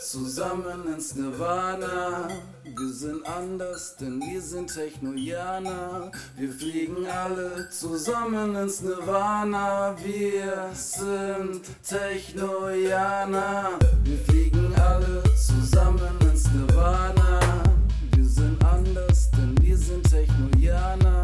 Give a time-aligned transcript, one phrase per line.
[0.00, 2.28] zusammen ins Nirvana.
[2.64, 6.10] Wir sind anders, denn wir sind Technoianer.
[6.36, 9.94] Wir fliegen alle zusammen ins Nirvana.
[10.02, 13.70] Wir sind Technoianer.
[14.04, 17.40] Wir fliegen alle zusammen ins Nirvana.
[18.14, 21.21] Wir sind anders, denn wir sind Technoianer.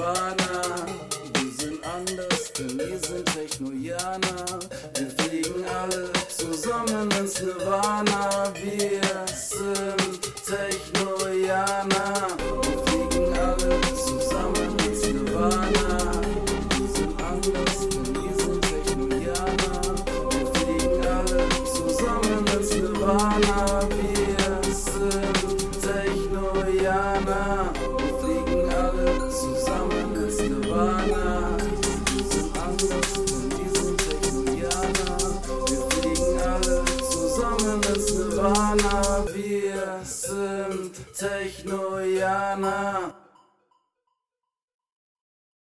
[0.00, 0.86] Kubaner.
[1.34, 4.34] Wir sind anders, denn wir sind Technojana.
[4.96, 8.50] Wir fliegen alle zusammen ins Nirvana.
[8.54, 9.02] Wir
[9.36, 12.28] sind Technojana.
[12.62, 16.12] Wir fliegen alle zusammen ins Nirvana.
[16.78, 19.70] Wir sind anders, denn wir sind Technojana.
[20.30, 23.69] Wir fliegen alle zusammen ins Nirvana.
[41.20, 43.12] Technojana.